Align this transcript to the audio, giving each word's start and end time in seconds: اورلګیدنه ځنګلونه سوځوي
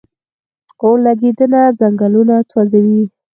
اورلګیدنه 0.81 1.61
ځنګلونه 1.79 2.35
سوځوي 2.49 3.03